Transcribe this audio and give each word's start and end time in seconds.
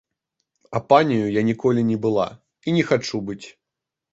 А 0.77 0.81
паняю 0.93 1.27
я 1.39 1.43
ніколі 1.51 1.81
не 1.91 1.97
была 2.07 2.25
і 2.67 2.77
не 2.79 2.83
хачу 2.89 3.25
быць. 3.29 3.43